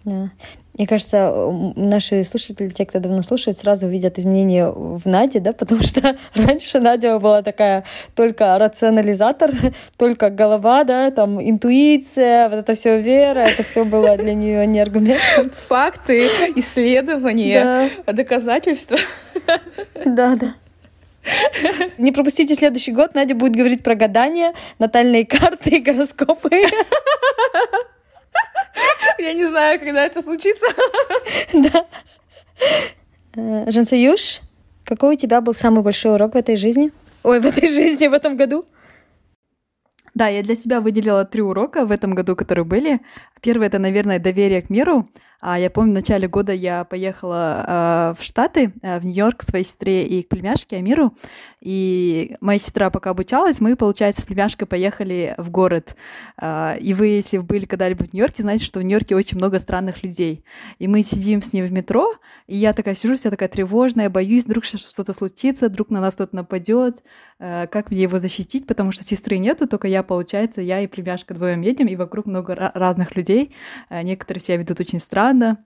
[0.04, 0.30] Да.
[0.78, 1.30] Мне кажется,
[1.76, 6.80] наши слушатели, те, кто давно слушает, сразу увидят изменения в Наде, да, потому что раньше
[6.80, 7.84] Надя была такая
[8.14, 9.50] только рационализатор,
[9.98, 14.80] только голова, да, там интуиция, вот это все вера, это все было для нее не
[14.80, 15.20] аргумент.
[15.68, 18.12] Факты, исследования, да.
[18.12, 18.96] доказательства.
[20.06, 20.54] Да, да.
[21.98, 23.14] Не пропустите следующий год.
[23.14, 26.62] Надя будет говорить про гадания, натальные карты и гороскопы.
[29.20, 30.66] Я не знаю, когда это случится.
[31.52, 31.86] Да.
[33.36, 34.40] Э, Жансаюш,
[34.84, 36.90] какой у тебя был самый большой урок в этой жизни?
[37.22, 38.64] Ой, в этой жизни, в этом году?
[40.14, 43.00] Да, я для себя выделила три урока в этом году, которые были.
[43.40, 45.08] Первый— это, наверное, доверие к миру.
[45.40, 49.42] А я помню, в начале года я поехала э, в Штаты, э, в Нью-Йорк к
[49.42, 51.14] своей сестре и к племяшке Амиру.
[51.62, 55.96] И моя сестра пока обучалась, мы, получается, с племяшкой поехали в город.
[56.40, 60.02] Э, и вы, если были когда-либо в Нью-Йорке, знаете, что в Нью-Йорке очень много странных
[60.02, 60.44] людей.
[60.78, 62.12] И мы сидим с ней в метро,
[62.46, 66.36] и я такая сижу, вся такая тревожная, боюсь, вдруг что-то случится, вдруг на нас кто-то
[66.36, 67.02] нападет,
[67.38, 71.32] э, как мне его защитить, потому что сестры нету, только я, получается, я и племяшка
[71.32, 73.29] вдвоем едем, и вокруг много разных людей.
[73.88, 75.64] Э, некоторые себя ведут очень странно.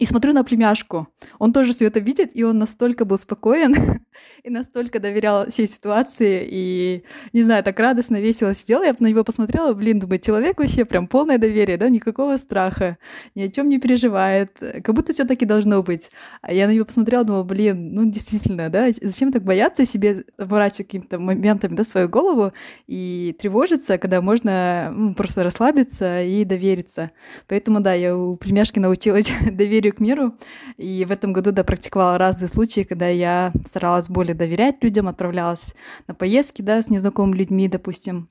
[0.00, 1.06] И смотрю на племяшку.
[1.38, 3.76] Он тоже все это видит, и он настолько был спокоен
[4.42, 6.44] и настолько доверял всей ситуации.
[6.50, 8.82] И, не знаю, так радостно, весело сидела.
[8.82, 12.98] Я на него посмотрела, блин, думаю, человек вообще прям полное доверие, да, никакого страха,
[13.36, 14.58] ни о чем не переживает.
[14.58, 16.10] Как будто все таки должно быть.
[16.42, 20.88] А я на него посмотрела, думала, блин, ну действительно, да, зачем так бояться себе оборачивать
[20.88, 22.52] какими-то моментами, да, свою голову
[22.88, 27.12] и тревожиться, когда можно ну, просто расслабиться и довериться.
[27.46, 30.34] Поэтому, да, я у племяшки научилась доверить доверию к миру.
[30.76, 35.74] И в этом году, да, практиковала разные случаи, когда я старалась более доверять людям, отправлялась
[36.08, 38.28] на поездки, да, с незнакомыми людьми, допустим,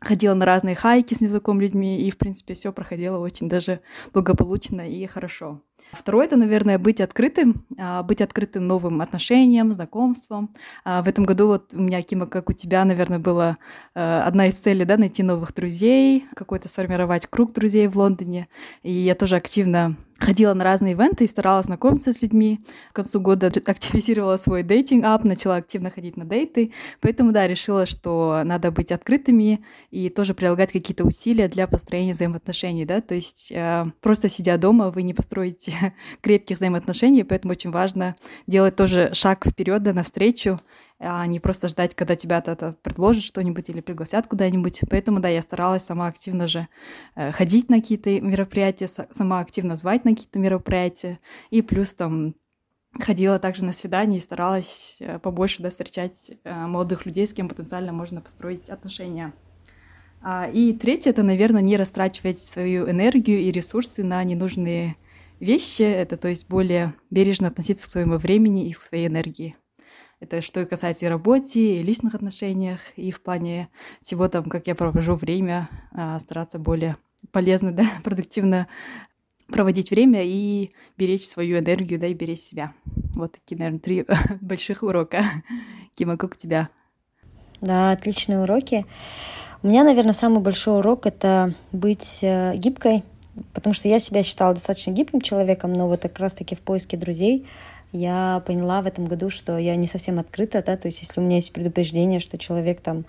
[0.00, 3.80] ходила на разные хайки с незнакомыми людьми, и, в принципе, все проходило очень даже
[4.12, 5.60] благополучно и хорошо.
[5.92, 10.50] Второе— это, наверное, быть открытым, а, быть открытым новым отношениям, знакомствам.
[10.84, 13.56] А, в этом году вот у меня, Кима, как у тебя, наверное, была
[13.94, 18.48] э, одна из целей, да, найти новых друзей, какой-то сформировать круг друзей в Лондоне.
[18.82, 22.60] И я тоже активно ходила на разные ивенты и старалась знакомиться с людьми.
[22.92, 26.72] К концу года активизировала свой дейтинг-ап, начала активно ходить на дейты.
[27.00, 32.84] Поэтому, да, решила, что надо быть открытыми и тоже прилагать какие-то усилия для построения взаимоотношений,
[32.84, 38.16] да, то есть э, просто сидя дома вы не построите крепких взаимоотношений, поэтому очень важно
[38.46, 40.60] делать тоже шаг вперед, да, навстречу,
[41.04, 44.80] а не просто ждать, когда тебя это предложат что-нибудь или пригласят куда-нибудь.
[44.88, 46.68] Поэтому, да, я старалась сама активно же
[47.14, 51.20] э, ходить на какие-то мероприятия, сама активно звать на какие-то мероприятия.
[51.50, 52.34] И плюс там
[52.98, 57.48] ходила также на свидания и старалась э, побольше да, встречать э, молодых людей, с кем
[57.48, 59.32] потенциально можно построить отношения.
[60.22, 64.94] А, и третье— это, наверное, не растрачивать свою энергию и ресурсы на ненужные
[65.38, 65.82] вещи.
[65.82, 69.56] Это, то есть, более бережно относиться к своему времени и к своей энергии.
[70.24, 73.68] Это что и касается и работе, и личных отношениях, и в плане
[74.00, 76.96] всего там, как я провожу время, а, стараться более
[77.30, 78.66] полезно, да, продуктивно
[79.48, 82.72] проводить время и беречь свою энергию, да, и беречь себя.
[83.14, 84.06] Вот такие, наверное, три
[84.40, 85.26] больших урока.
[85.94, 86.70] Кима, как у тебя?
[87.60, 88.86] Да, отличные уроки.
[89.62, 93.02] У меня, наверное, самый большой урок— это быть э, гибкой,
[93.52, 97.46] потому что я себя считала достаточно гибким человеком, но вот как раз-таки в поиске друзей
[97.94, 101.22] я поняла в этом году, что я не совсем открыта, да, то есть если у
[101.22, 103.04] меня есть предупреждение, что человек там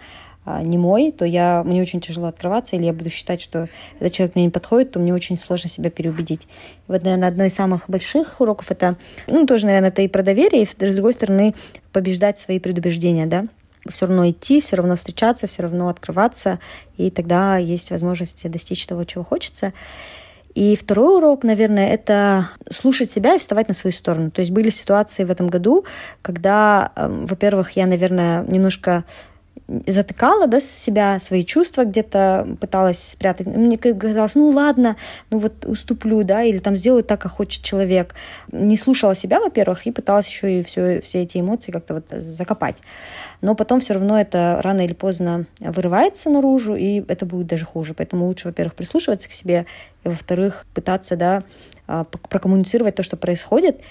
[0.46, 3.68] а, не мой, то я, мне очень тяжело открываться, или я буду считать, что
[4.00, 6.44] этот человек мне не подходит, то мне очень сложно себя переубедить.
[6.44, 8.96] И вот, наверное, одно из самых больших уроков это,
[9.28, 11.56] ну, тоже, наверное, это и про доверие, и, с другой стороны,
[11.92, 13.48] побеждать свои предубеждения, да,
[13.90, 16.60] все равно идти, все равно встречаться, все равно открываться,
[16.98, 19.74] и тогда есть возможность достичь того, чего хочется.
[20.56, 24.32] И второй урок, наверное, это слушать себя и вставать на свою сторону.
[24.32, 25.86] То есть были ситуации в этом году,
[26.22, 29.04] когда, эм, во-первых, я, наверное, немножко
[29.68, 33.48] затыкала да, себя, свои чувства где-то пыталась спрятать.
[33.48, 34.96] Мне казалось, ну ладно,
[35.32, 38.16] ну вот уступлю, да, или там сделаю так, как хочет человек.
[38.52, 42.78] Не слушала себя, во-первых, и пыталась еще и все, все эти эмоции как-то вот закопать.
[43.42, 47.94] Но потом все равно это рано или поздно вырывается наружу, и это будет даже хуже.
[47.94, 49.66] Поэтому лучше, во-первых, прислушиваться к себе,
[50.04, 51.44] и, во-вторых, пытаться, да,
[51.88, 53.82] а, прокоммуницировать то, что происходит.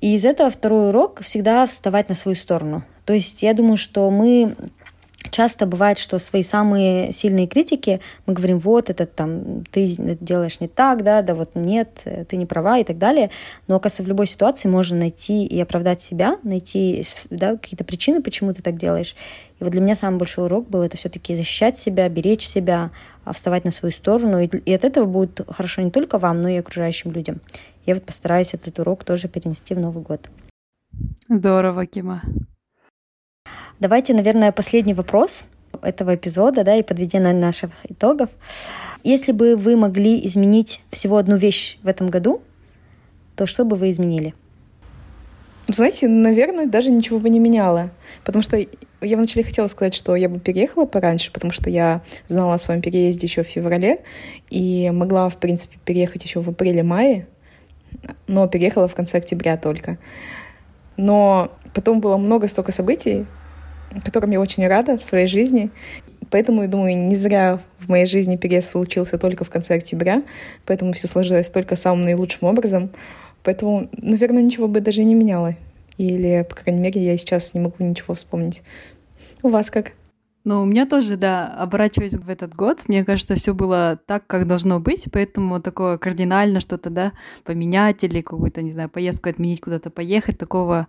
[0.00, 2.82] И из этого второй урок всегда вставать на свою сторону.
[3.04, 4.56] То есть я думаю, что мы
[5.30, 10.68] часто бывает, что свои самые сильные критики мы говорим, вот это там ты делаешь не
[10.68, 13.30] так, да, да вот нет, ты не права и так далее.
[13.66, 18.52] Но, оказывается, в любой ситуации можно найти и оправдать себя, найти да, какие-то причины, почему
[18.52, 19.16] ты так делаешь.
[19.60, 22.90] И вот для меня самый большой урок был это все-таки защищать себя, беречь себя,
[23.24, 24.40] а, вставать на свою сторону.
[24.40, 27.40] И, и от этого будет хорошо не только вам, но и окружающим людям.
[27.86, 30.28] Я вот постараюсь этот урок тоже перенести в Новый год.
[31.28, 32.22] Здорово, Кима.
[33.82, 35.44] Давайте, наверное, последний вопрос
[35.82, 38.30] этого эпизода, да, и подведение наших итогов.
[39.02, 42.42] Если бы вы могли изменить всего одну вещь в этом году,
[43.34, 44.34] то что бы вы изменили?
[45.66, 47.90] Знаете, наверное, даже ничего бы не меняла.
[48.22, 52.54] Потому что я вначале хотела сказать, что я бы переехала пораньше, потому что я знала
[52.54, 53.98] о своем переезде еще в феврале
[54.48, 57.26] и могла, в принципе, переехать еще в апреле-мае,
[58.28, 59.98] но переехала в конце октября только.
[61.02, 63.26] Но потом было много столько событий,
[64.04, 65.70] которым я очень рада в своей жизни.
[66.30, 70.22] Поэтому, я думаю, не зря в моей жизни переезд случился только в конце октября,
[70.64, 72.90] поэтому все сложилось только самым наилучшим образом.
[73.42, 75.56] Поэтому, наверное, ничего бы даже не меняло.
[75.98, 78.62] Или, по крайней мере, я сейчас не могу ничего вспомнить.
[79.42, 79.90] У вас как?
[80.44, 84.48] Ну, у меня тоже, да, оборачиваясь в этот год, мне кажется, все было так, как
[84.48, 87.12] должно быть, поэтому такое кардинально что-то, да,
[87.44, 90.88] поменять или какую-то, не знаю, поездку отменить, куда-то поехать, такого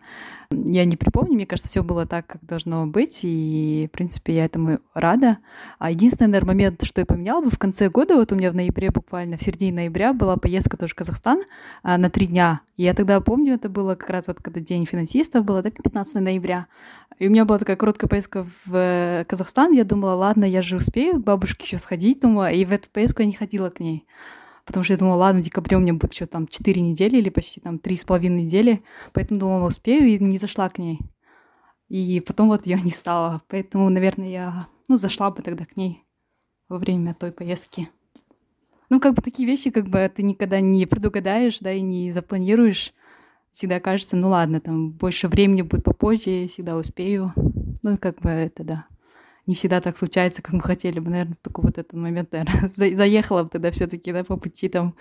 [0.53, 4.45] я не припомню, мне кажется, все было так, как должно быть, и, в принципе, я
[4.45, 5.37] этому рада.
[5.79, 8.55] А единственный, наверное, момент, что я поменяла бы в конце года, вот у меня в
[8.55, 11.41] ноябре, буквально в середине ноября, была поездка тоже в Казахстан
[11.81, 12.61] а, на три дня.
[12.77, 16.15] И я тогда помню, это было как раз вот когда День финансистов было, так, 15
[16.15, 16.67] ноября.
[17.19, 19.71] И у меня была такая короткая поездка в э, Казахстан.
[19.71, 23.21] Я думала, ладно, я же успею к бабушке еще сходить, думаю, и в эту поездку
[23.21, 24.05] я не ходила к ней
[24.65, 27.29] потому что я думала, ладно, в декабре у меня будет еще там 4 недели или
[27.29, 30.99] почти там три с половиной недели, поэтому думала, успею, и не зашла к ней.
[31.89, 36.03] И потом вот я не стала, поэтому, наверное, я, ну, зашла бы тогда к ней
[36.69, 37.89] во время той поездки.
[38.89, 42.93] Ну, как бы такие вещи, как бы ты никогда не предугадаешь, да, и не запланируешь.
[43.53, 47.33] Всегда кажется, ну ладно, там больше времени будет попозже, я всегда успею.
[47.83, 48.85] Ну, и как бы это, да
[49.45, 53.43] не всегда так случается, как мы хотели бы, наверное, только вот этот момент, наверное, заехала
[53.43, 54.93] бы тогда все таки да, по пути там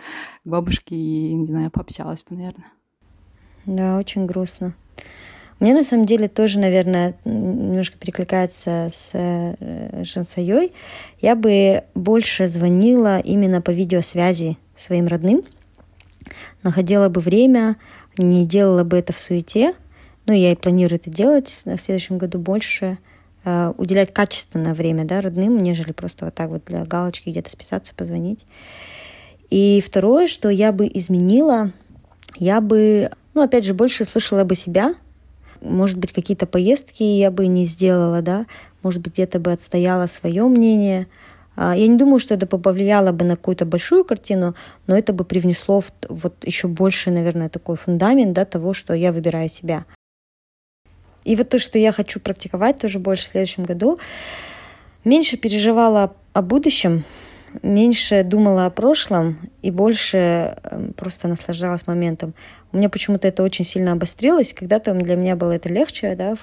[0.44, 2.66] к бабушке и, не знаю, пообщалась бы, наверное.
[3.66, 4.74] Да, очень грустно.
[5.60, 10.72] Меня на самом деле тоже, наверное, немножко перекликается с э, Жансайой.
[11.20, 15.42] Я бы больше звонила именно по видеосвязи своим родным,
[16.64, 17.76] находила бы время,
[18.18, 19.74] не делала бы это в суете.
[20.26, 22.98] Ну, я и планирую это делать в следующем году больше–
[23.44, 27.92] Э, уделять качественное время да, родным, нежели просто вот так вот для галочки где-то списаться,
[27.94, 28.46] позвонить.
[29.50, 31.72] И второе, что я бы изменила,
[32.36, 34.94] я бы, ну, опять же, больше слушала бы себя.
[35.60, 38.46] Может быть, какие-то поездки я бы не сделала, да,
[38.82, 41.08] может быть, где-то бы отстояла свое мнение.
[41.64, 44.56] А, я не думаю, что это повлияло бы на какую-то большую картину,
[44.88, 49.12] но это бы привнесло в, вот еще больше, наверное, такой фундамент да, того, что я
[49.12, 49.84] выбираю себя.
[51.22, 54.00] И вот то, что я хочу практиковать тоже больше в следующем году,
[55.04, 57.04] меньше переживала о будущем,
[57.62, 62.34] меньше думала о прошлом и больше эм, просто наслаждалась моментом.
[62.72, 64.54] У меня почему-то это очень сильно обострилось.
[64.54, 66.36] Когда-то для меня было это легче, да,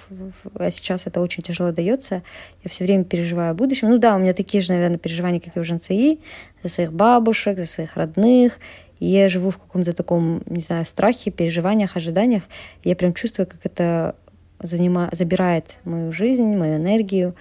[0.54, 2.22] а сейчас это очень тяжело дается.
[2.64, 3.90] Я все время переживаю о будущем.
[3.90, 6.20] Ну да, у меня такие же, наверное, переживания, как и у Жансаи,
[6.62, 8.60] за своих бабушек, за своих родных.
[9.00, 12.44] И я живу в каком-то таком, не знаю, страхе, переживаниях, ожиданиях.
[12.84, 14.16] Я прям чувствую, как это
[14.62, 15.10] занима...
[15.12, 17.34] забирает мою жизнь, мою энергию.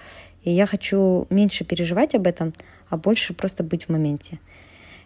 [0.43, 2.53] И я хочу меньше переживать об этом,
[2.89, 4.39] а больше просто быть в моменте.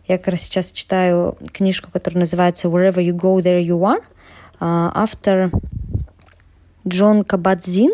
[0.08, 4.04] Я как раз сейчас читаю книжку, которая называется «Wherever you go, there you are».
[4.60, 5.52] А, автор
[6.88, 7.92] Джон Кабадзин.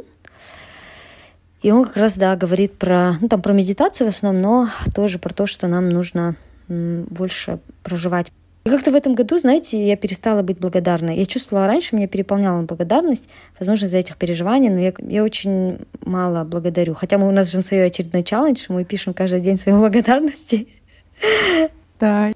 [1.62, 5.20] И он как раз, да, говорит про, ну, там про медитацию в основном, но тоже
[5.20, 6.36] про то, что нам нужно
[6.68, 8.32] больше проживать
[8.66, 11.16] и как-то в этом году, знаете, я перестала быть благодарной.
[11.16, 13.24] Я чувствовала раньше, меня переполняла благодарность,
[13.58, 16.94] возможно, из-за этих переживаний, но я, я очень мало благодарю.
[16.94, 20.68] Хотя мы, у нас с Жансою очередной челлендж, мы пишем каждый день свои благодарности.
[22.00, 22.32] Да,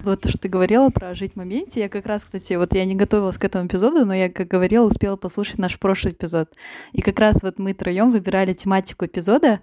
[0.00, 2.84] вот то, что ты говорила про жить в моменте, я как раз, кстати, вот я
[2.84, 6.52] не готовилась к этому эпизоду, но я, как говорила, успела послушать наш прошлый эпизод.
[6.92, 9.60] И как раз вот мы троем выбирали тематику эпизода,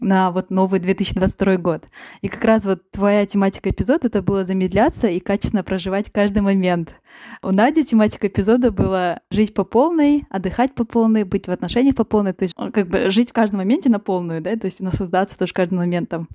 [0.00, 1.84] на вот новый 2022 год.
[2.20, 6.94] И как раз вот твоя тематика эпизода— это было замедляться и качественно проживать каждый момент.
[7.42, 12.04] У Нади тематика эпизода была жить по полной, отдыхать по полной, быть в отношениях по
[12.04, 15.38] полной, то есть как бы жить в каждом моменте на полную, да, то есть наслаждаться
[15.38, 16.26] тоже каждым моментом.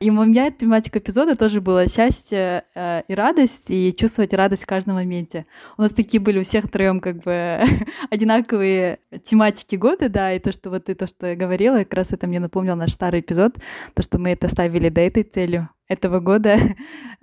[0.00, 4.66] И у меня тематика эпизода тоже была счастье э, и радость, и чувствовать радость в
[4.66, 5.44] каждом моменте.
[5.76, 7.60] У нас такие были у всех троем как бы
[8.10, 12.26] одинаковые тематики года, да, и то, что вот ты то, что говорила, как раз это
[12.26, 13.56] мне напомнил наш старый эпизод,
[13.94, 16.58] то, что мы это ставили до этой цели этого года.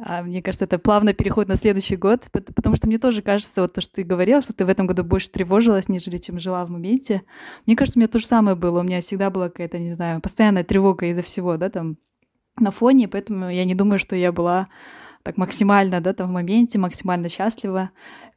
[0.04, 3.74] А, мне кажется, это плавно переход на следующий год, потому что мне тоже кажется, вот
[3.74, 6.72] то, что ты говорила, что ты в этом году больше тревожилась, нежели чем жила в
[6.72, 7.22] моменте.
[7.68, 8.80] Мне кажется, у меня то же самое было.
[8.80, 11.98] У меня всегда была какая-то, не знаю, постоянная тревога из-за всего, да, там,
[12.60, 14.70] на фоне, поэтому я не думаю, что я была
[15.22, 17.92] так максимально, да, там в моменте, максимально счастлива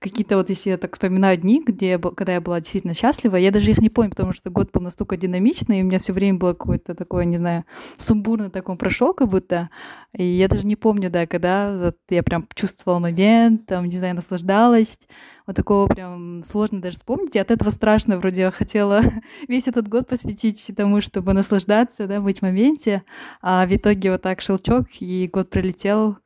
[0.05, 3.51] какие-то вот, если я так вспоминаю дни, где я, когда я была действительно счастлива, я
[3.51, 6.39] даже их не помню, потому что год был настолько динамичный, и у меня все время
[6.39, 7.65] было какое-то такое, не знаю,
[7.97, 9.71] сумбурно такое прошел как будто,
[10.13, 14.15] и я даже не помню, да, когда вот я прям чувствовала момент, там, не знаю,
[14.15, 14.99] наслаждалась,
[15.47, 19.01] вот такого прям сложно даже вспомнить, и от этого страшно, вроде я хотела
[19.49, 23.05] весь этот год посвятить тому, чтобы наслаждаться, да, быть в моменте,
[23.41, 26.19] а в итоге вот так щелчок, и год пролетел,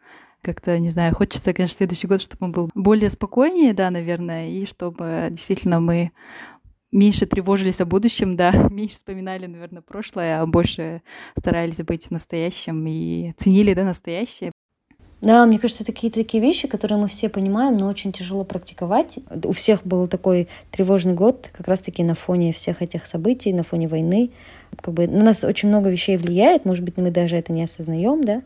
[0.42, 4.66] как-то, не знаю, хочется, конечно, следующий год, чтобы он был более спокойнее, да, наверное, и
[4.66, 6.12] чтобы действительно мы
[6.90, 11.02] меньше тревожились о будущем, да, меньше вспоминали, наверное, прошлое, а больше
[11.36, 14.52] старались быть в настоящем и ценили, да, настоящее.
[15.20, 19.18] Да, мне кажется, это какие-то такие вещи, которые мы все понимаем, но очень тяжело практиковать.
[19.44, 23.88] У всех был такой тревожный год, как раз-таки на фоне всех этих событий, на фоне
[23.88, 24.30] войны.
[24.80, 28.22] Как бы на нас очень много вещей влияет, может быть, мы даже это не осознаем,
[28.22, 28.42] да.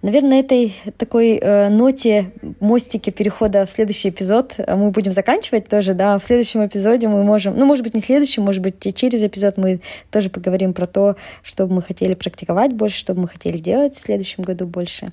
[0.00, 2.30] Наверное, на этой такой э, ноте
[2.60, 6.20] мостике перехода в следующий эпизод э, мы будем заканчивать тоже, да.
[6.20, 9.80] В следующем эпизоде мы можем, ну, может быть, не следующем, может быть, через эпизод мы
[10.12, 14.44] тоже поговорим про то, что мы хотели практиковать больше, что мы хотели делать в следующем
[14.44, 15.10] году больше.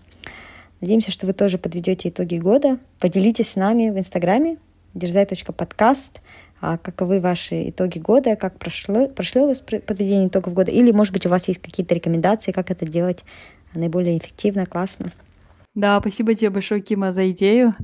[0.82, 2.78] Надеемся, что вы тоже подведете итоги года.
[3.00, 4.58] Поделитесь с нами в Инстаграме
[4.94, 6.22] дерзай.подкаст,
[6.62, 11.12] а каковы ваши итоги года, как прошло, прошло у вас подведение итогов года, или, может
[11.12, 13.24] быть, у вас есть какие-то рекомендации, как это делать
[13.80, 15.12] наиболее эффективно, классно.
[15.76, 17.76] Да, спасибо тебе большое, Кима, за идею.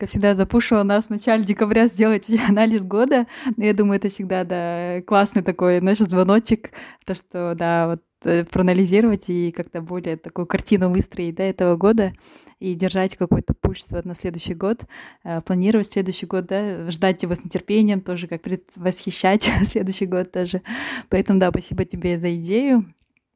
[0.00, 3.26] Как всегда, запушила нас в начале декабря сделать анализ года.
[3.56, 6.70] Но я думаю, это всегда, да, классный такой, знаешь, звоночек,
[7.04, 12.12] то, что, да, вот э, проанализировать и как-то более такую картину выстроить до этого года
[12.60, 14.84] и держать какой-то пуш вот на следующий год,
[15.24, 20.62] э, планировать следующий год, да, ждать его с нетерпением, тоже как предвосхищать следующий год тоже.
[21.08, 22.86] Поэтому, да, спасибо тебе за идею.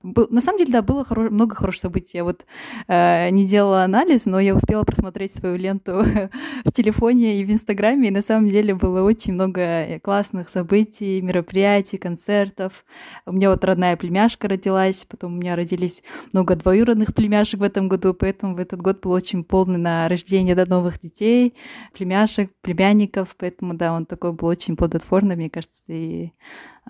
[0.04, 2.18] Был, на самом деле, да, было хоро- много хороших событий.
[2.18, 2.44] Я вот
[2.88, 6.04] э, не делала анализ, но я успела просмотреть свою ленту
[6.66, 11.22] в телефоне и в Инстаграме, и на самом деле было очень много э, классных событий,
[11.22, 12.84] мероприятий, концертов.
[13.24, 16.02] У меня вот родная племяшка родилась, потом у меня родились
[16.34, 20.54] много двоюродных племяшек в этом году, поэтому в этот год был очень полный на рождение
[20.54, 21.54] до новых детей,
[21.94, 26.32] племяшек, племянников, поэтому, да, он такой был очень плодотворный, мне кажется, и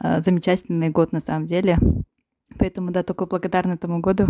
[0.02, 1.78] э, замечательный год на самом деле.
[2.58, 4.26] Поэтому, да, только благодарны этому году.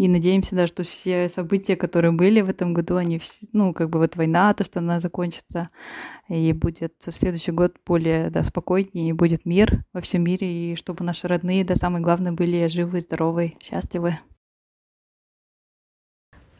[0.00, 3.20] И надеемся, да, что все события, которые были в этом году, они,
[3.52, 5.68] ну, как бы вот война, то, что она закончится,
[6.26, 11.04] и будет следующий год более, да, спокойнее, и будет мир во всем мире, и чтобы
[11.04, 14.18] наши родные, да, самое главное, были живы, здоровы, счастливы.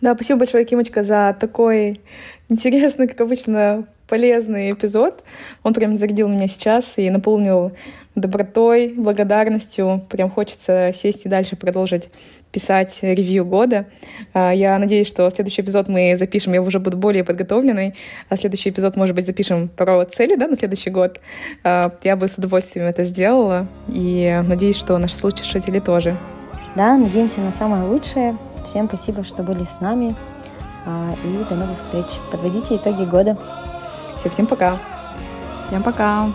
[0.03, 1.97] Да, спасибо большое, Кимочка, за такой
[2.51, 5.23] интересный, как обычно, полезный эпизод.
[5.63, 7.73] Он прям зарядил меня сейчас и наполнил
[8.17, 10.05] добротой, благодарностью.
[10.11, 12.11] Прям хочется сесть и дальше продолжить
[12.51, 13.87] писать ревью года.
[14.35, 17.95] А, я надеюсь, что следующий эпизод мы запишем, я уже буду более подготовленной,
[18.29, 21.21] а следующий эпизод, может быть, запишем про цели да, на следующий год.
[21.63, 26.17] А, я бы с удовольствием это сделала, и надеюсь, что наши слушатели тоже.
[26.75, 28.37] Да, надеемся на самое лучшее.
[28.65, 30.17] Всем спасибо, что были с нами.
[30.87, 32.07] А, и до новых встреч.
[32.33, 33.37] Подводите итоги года.
[34.21, 34.79] Все, всем пока.
[35.69, 36.29] Всем пока.